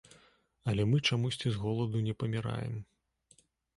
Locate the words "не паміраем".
2.07-2.73